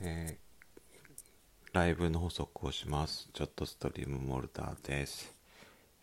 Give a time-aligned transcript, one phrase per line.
[0.00, 3.28] えー、ライブの補足をします。
[3.32, 5.32] ちょっとストリームモルダーです、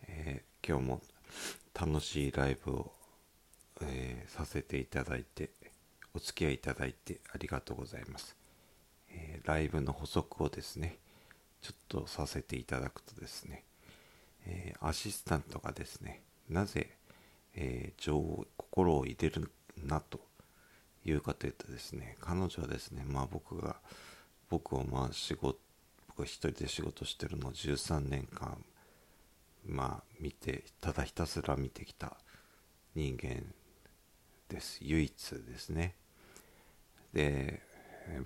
[0.08, 1.02] えー、今日も
[1.74, 2.92] 楽しいライブを、
[3.82, 5.52] えー、させていただいて
[6.14, 8.36] お付き合いいただいてありがとうございます、
[9.10, 10.98] えライブの補足をですね
[11.62, 13.64] ちょっとさせていただくとですね、
[14.46, 16.90] えアシスタントがですねなぜ、
[17.54, 19.52] え情心を入れる
[19.84, 20.20] なと
[21.06, 23.75] いうかというとですね彼女はですねまあ僕が
[24.50, 25.60] 僕をまあ仕事
[26.08, 28.58] 僕が一人で仕事してるのを13年間
[29.66, 32.18] まあ見てただひたすら見てきた
[32.96, 33.44] 人間
[34.48, 34.80] です。
[34.82, 35.96] 唯一ですね。
[37.14, 37.62] で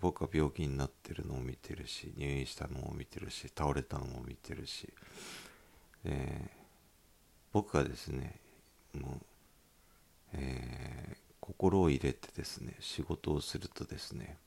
[0.02, 4.94] 僕は病気になってるのを見てるし入院したのを見てるし倒れたのも見てるし。
[6.04, 6.52] で
[7.52, 8.40] 僕がですね
[8.94, 9.20] もう
[10.34, 14.38] えー心を入れてですね仕事をするとですね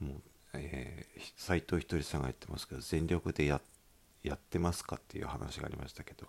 [0.00, 0.20] もう、
[0.56, 3.60] えー、藤ひとりさんが言ってますけど全力でや
[4.32, 6.26] ってますかっていう話がありましたけど、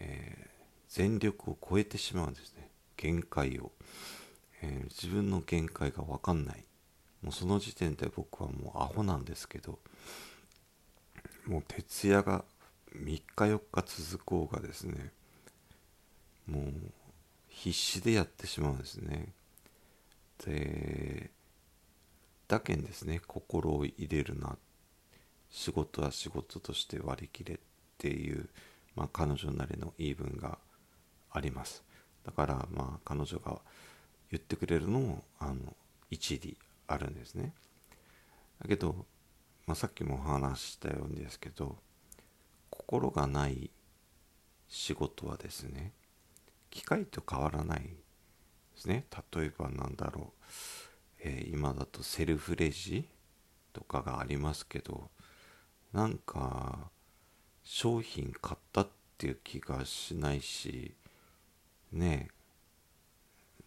[0.00, 2.68] えー、全力を超えてしまうんですね。
[2.96, 3.72] 限界を、
[4.62, 6.64] えー、自分の限界が分かんない。
[7.22, 9.78] もうその時点で僕はもうアホなんですけど
[11.46, 12.44] もう徹夜が
[12.96, 15.12] 3日4日続こうがですね
[16.46, 16.64] もう
[17.48, 19.28] 必死でやってしまうんですね。
[20.44, 21.30] で
[22.52, 24.58] だけんですね心を入れるな。
[25.48, 27.58] 仕事は仕事として割り切れっ
[27.96, 28.46] ていう、
[28.94, 30.58] まあ、彼女なりの言い分が
[31.30, 31.82] あります。
[32.26, 33.58] だからまあ彼女が
[34.30, 35.54] 言ってくれるのもあの
[36.10, 36.58] 一理
[36.88, 37.54] あるんですね。
[38.60, 39.06] だけど、
[39.66, 41.78] まあ、さっきもお話したようにですけど
[42.68, 43.70] 心がない
[44.68, 45.92] 仕事はですね
[46.68, 47.88] 機械と変わらないで
[48.76, 49.06] すね。
[49.34, 50.44] 例えばなんだろう、
[51.24, 53.08] えー、今だとセルフレジ
[53.72, 55.10] とかがありますけど
[55.92, 56.90] なんか
[57.64, 60.94] 商品買ったっていう気がしないし
[61.92, 62.28] ね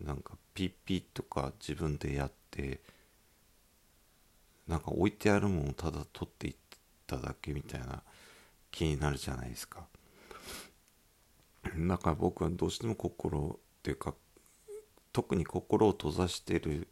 [0.04, 2.82] なんかピッピッとか自分でやって
[4.68, 6.56] なんか置いてあるものをただ取っていっ
[7.08, 8.02] ただけみたいな
[8.72, 9.86] 気になるじゃないですか。
[11.78, 14.14] だから僕はどうしても心っていうか
[15.14, 16.88] 特に心を閉ざしてる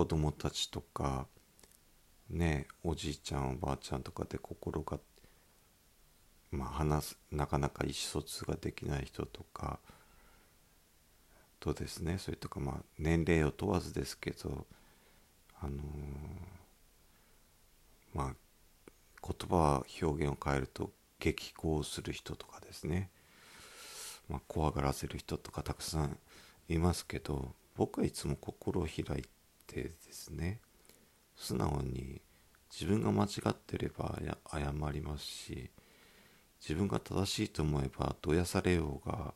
[0.00, 1.26] 子供たちとか
[2.30, 4.98] ねおじいちゃんおばあちゃんとかで心が
[6.50, 9.78] まあ話すなかなか意思疎通ができない人とか
[11.58, 14.64] とですねそれとかまあ年齢を問わずですけど
[15.60, 15.82] あのー、
[18.14, 18.34] まあ
[19.22, 23.10] 言葉表現を変えると激高する人とかですね
[24.30, 26.16] まあ、怖がらせる人とかたくさん
[26.70, 29.24] いますけど僕はいつも心を開い
[29.72, 30.60] てですね。
[31.36, 32.20] 素直に
[32.70, 34.18] 自分が間違ってれば
[34.50, 35.70] 謝りますし
[36.60, 39.32] 自分が正しいと思えばどやされようが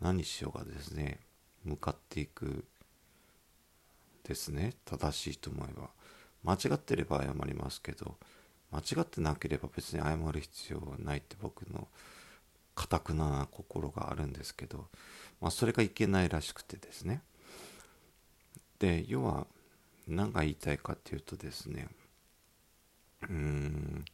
[0.00, 1.20] 何しようがですね
[1.64, 2.64] 向かっていく
[4.26, 4.72] ですね。
[4.86, 5.90] 正しいと思えば。
[6.44, 8.16] 間違ってれば謝りますけど
[8.70, 11.88] 間違ってなければ別に謝る必要はないって僕の
[12.74, 14.88] かたくな心があるんですけど、
[15.40, 17.22] まあ、それがいけないらしくてですね。
[18.78, 19.46] で要は
[20.06, 21.88] 何が言いたいかっていうとですね
[23.28, 24.04] うん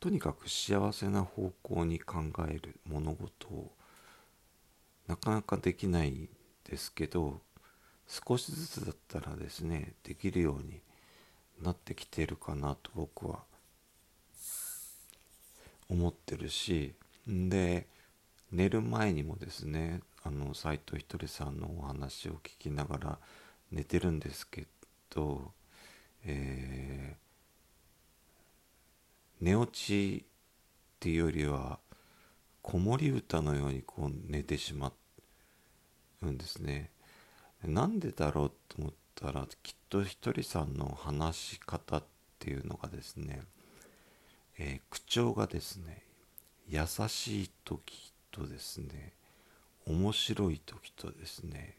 [0.00, 2.16] とにかく幸せな方向に考
[2.48, 3.72] える物事を
[5.06, 6.28] なかなかできない
[6.68, 7.40] ですけど
[8.06, 10.80] 少しずつだったらですねできるように
[11.62, 13.40] なってきてるかなと僕は
[15.88, 16.94] 思ってるし
[17.26, 17.86] で
[18.52, 23.18] 寝る前にもですねあの斎藤ひとりさんのお話を聞きながら
[23.74, 24.66] 寝てるんですけ
[25.10, 25.52] ど、
[26.24, 30.26] えー、寝落ちっ
[31.00, 31.78] ていうよりは
[32.62, 34.92] 子守歌のようにこう寝てしま
[36.22, 36.90] うんですね。
[37.62, 42.04] なんでだろうと思ったらきっとひとりさんの話し方っ
[42.38, 43.42] ていうのがですね
[44.58, 46.02] えー、口調がですね
[46.68, 49.12] 優しい時とですね
[49.86, 51.76] 面白い時とですね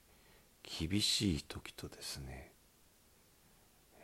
[0.65, 2.51] 厳しい時とですね、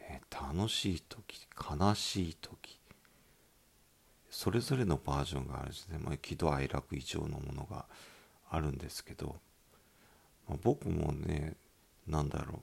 [0.09, 2.79] えー、楽しい時悲しい時
[4.29, 7.85] それぞれのバージョンがあるんですね、ま、喜怒哀楽以上のものが
[8.49, 9.35] あるんですけど、
[10.47, 11.55] まあ、僕もね
[12.07, 12.61] 何だろ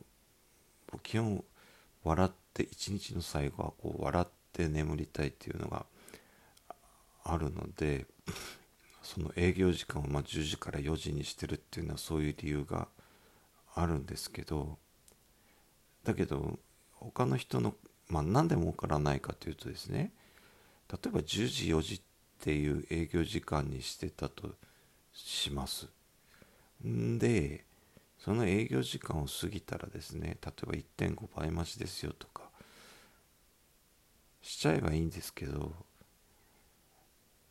[0.95, 1.45] う基本
[2.05, 5.85] 笑って一日の最後はこう笑って眠りたいっていうのが
[7.25, 8.07] あるので
[9.03, 12.89] その営業時間をま10時から4時にしてるっていうのはそういう理由が
[13.79, 14.77] あるんですけど
[16.05, 16.59] だけど
[16.93, 17.75] 他の人の
[18.09, 20.13] まあ何で儲からないかというとですね
[20.91, 22.01] 例えば10時4時っ
[22.41, 24.51] ていう営業時間にしてたと
[25.13, 25.89] します。
[26.87, 27.65] んで
[28.19, 32.43] その営業時間を過ぎたらですね例えば1.5倍増しですよとか
[34.43, 35.73] しちゃえばいいんですけど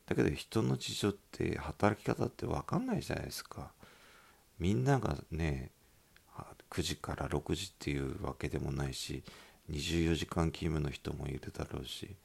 [0.08, 3.72] だけど人の事情って働き方って分かんないじゃないですか。
[4.58, 5.72] みんながね
[6.70, 9.24] 9時から6時っていうわけでもないし
[9.72, 12.16] 24時間勤務の人もいるだろうし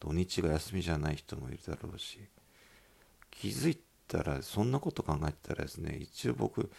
[0.00, 2.20] 土日が休みじゃない人もいるだろうし
[3.30, 3.78] 気づい
[4.08, 6.70] たらそんなこと考えてたらですね一応僕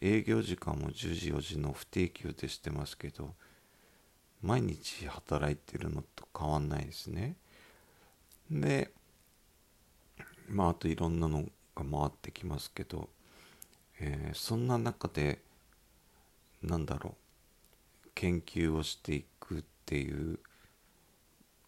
[0.00, 3.34] 営業時間も10時4時の不定休でしてますけど
[4.42, 7.36] 毎日働いてるのと変わんないですね。
[8.50, 8.90] で
[10.48, 11.44] まああといろんなの
[11.74, 13.08] が回ってきますけど、
[14.00, 15.40] えー、そんな中で
[16.66, 17.14] なんだろ
[18.06, 18.08] う。
[18.14, 20.38] 研究をしていくっていう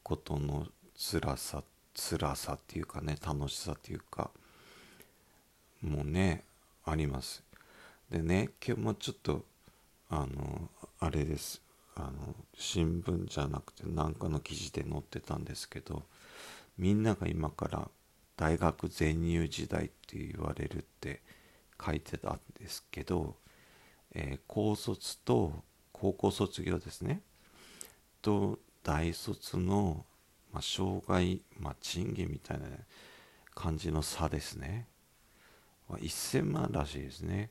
[0.02, 0.66] ことの
[0.96, 1.62] 辛さ
[1.94, 4.30] 辛さっていうかね楽しさっていうか
[5.82, 6.44] もうね
[6.84, 7.42] あります。
[8.10, 9.44] でね今日もちょっと
[10.08, 10.70] あの
[11.00, 11.60] あれです。
[11.96, 16.02] あの新聞じゃなくて何かの記事で載ってたんですけど
[16.76, 17.88] みんなが今から
[18.36, 21.22] 大学全入時代って言われるって
[21.84, 23.34] 書いてたんですけど、
[24.18, 27.20] えー、高卒と高校卒業ですね。
[28.22, 30.06] と大卒の、
[30.52, 32.66] まあ、障害、まあ、賃金みたいな
[33.54, 34.86] 感じの差ですね、
[35.86, 37.50] まあ、1000万らしいですね、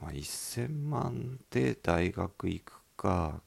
[0.00, 3.40] まあ、1000万で大学行くか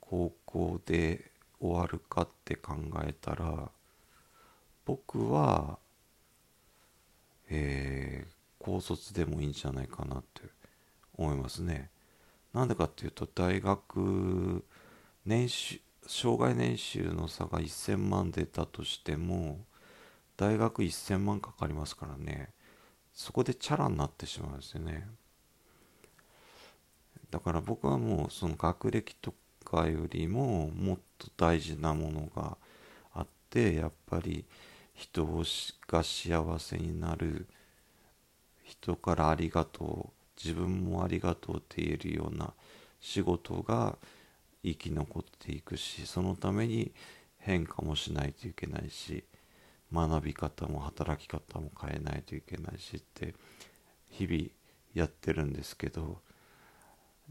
[0.00, 1.30] 高校で
[1.60, 2.76] 終わるかって考
[3.06, 3.68] えたら
[4.86, 5.78] 僕は、
[7.50, 10.63] えー、高卒でもいいんじゃないかなって。
[11.16, 11.90] 思いますね。
[12.52, 14.64] なんでかっていうと大学
[15.26, 19.58] 年収障害年収の差が1000万出たとしても
[20.36, 22.50] 大学1000万かかりますからね
[23.12, 25.06] そこでチャラになってしまうんですよね
[27.30, 29.34] だから僕はもうその学歴と
[29.64, 32.56] かよりももっと大事なものが
[33.14, 34.44] あってやっぱり
[34.92, 35.24] 人
[35.88, 37.46] が幸せになる
[38.62, 42.52] 人からありがとう自分もありがとうって言えるような
[43.00, 43.96] 仕事が
[44.62, 46.92] 生き残っていくしそのために
[47.38, 49.24] 変化もしないといけないし
[49.92, 53.34] 学び方も働き方も変えないといけないしって
[54.10, 54.44] 日々
[54.94, 56.18] やってるんですけど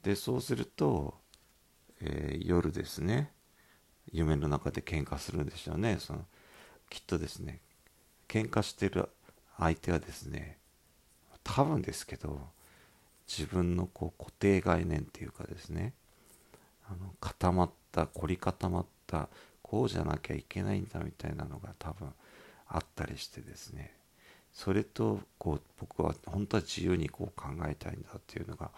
[0.02, 1.16] でそうすると、
[2.02, 3.32] えー、夜ですね
[4.12, 5.98] 夢の中で喧嘩するんでしょうね。
[6.00, 6.26] その
[6.90, 7.62] きっとですね
[8.28, 9.10] 喧嘩してる
[9.58, 10.58] 相手はですね
[11.44, 12.50] 多分ですけど
[13.28, 15.94] 自分のこう固定概念っていうかですね
[16.88, 19.30] あの固まった凝り固まった
[19.62, 22.14] こうじゃなきゃいけないんだみたいなのが多分
[22.68, 23.94] あったりしてですね。
[24.54, 28.70] それとこう僕は本当は自由にこう考えたいんだっていうのが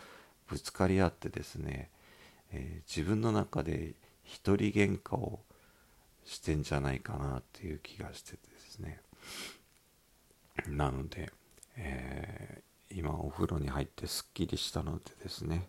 [0.47, 1.89] ぶつかり合ってですね、
[2.53, 3.93] えー、自分の中で
[4.23, 5.39] 一人喧嘩を
[6.23, 8.99] してんじゃないかなっていう気がしてですね。
[10.69, 11.31] なので、
[11.75, 15.67] えー、今お風呂に入ってすっきりしたのでですね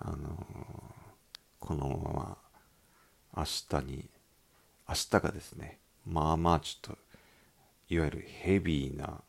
[0.00, 0.46] あの、
[1.60, 2.38] このまま
[3.36, 3.44] 明
[3.80, 4.08] 日に
[4.88, 6.98] 明日がですねまあまあちょっと
[7.90, 9.20] いわゆるヘビーな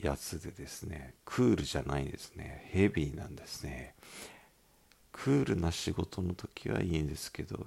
[0.00, 3.94] やつでですねクールじゃないですねヘビーなんですね。
[5.12, 7.64] クールな仕事の時はいいんですけど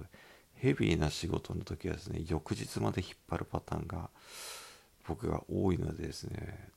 [0.56, 4.10] ヘビーな仕事の時はですね翌日まで引っ張るパターンが
[5.08, 6.70] 僕が多いのでですね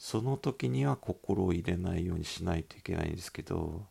[0.00, 3.84] その時には心を入れないようにしないといけないんですけど、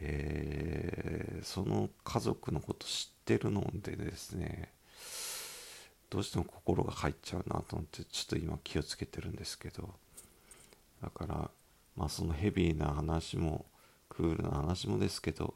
[0.00, 4.68] えー、その家族のこと知ってるのでですね
[6.10, 9.88] どうしても心が入っちゃうなと思ってちょっと今気をつけてるんですけど
[11.02, 11.50] だから
[11.96, 13.64] まあそのヘビーな話も
[14.10, 15.54] クールな話もですけど、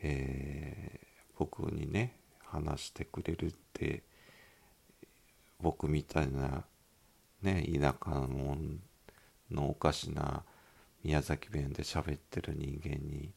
[0.00, 1.06] えー、
[1.40, 2.14] 僕にね
[2.44, 4.04] 話してくれるって
[5.60, 6.62] 僕みたいな
[7.42, 8.26] ね田舎
[9.50, 10.44] のおかしな
[11.04, 13.32] 宮崎弁で喋ってる人間に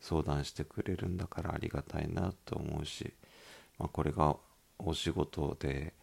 [0.00, 3.12] 相談してくれるんだからありがたいなと思うし、
[3.78, 4.36] まあ、これが
[4.78, 5.94] お仕事で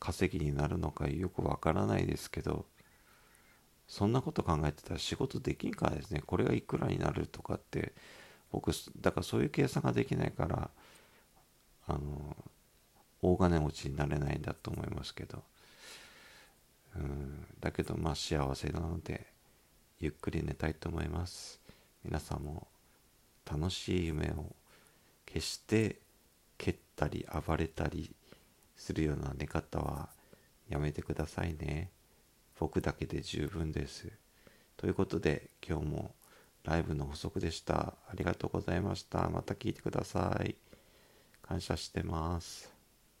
[0.00, 2.66] 稼ぎになるのかよくわからないですけど
[3.86, 6.22] そんなこと考えてたら仕事できんからですね。
[6.24, 7.92] これがいくらになるとかって
[8.50, 10.70] 僕だからそういう計算ができないから
[11.86, 12.36] あの
[13.20, 15.42] 大金持ちになれないんだと思いますけど。
[16.96, 17.46] うん。
[17.60, 19.26] だけどまあ幸せなので
[20.00, 21.60] ゆっくり寝たいと思います。
[22.04, 22.66] 皆さんも
[23.50, 24.54] 楽しい夢を
[25.24, 25.96] 決して
[26.58, 28.14] 蹴ったり暴れたり
[28.76, 30.08] するような寝方は
[30.68, 31.90] やめてくださいね。
[32.58, 34.08] 僕だけで十分です。
[34.76, 36.14] ということで今日も
[36.64, 37.74] ライブの補足でした。
[37.74, 39.28] ありがとうございました。
[39.28, 40.56] また聞いてください。
[41.42, 42.73] 感謝してます。